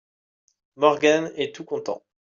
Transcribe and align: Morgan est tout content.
Morgan 0.77 1.29
est 1.35 1.53
tout 1.55 1.63
content. 1.63 2.01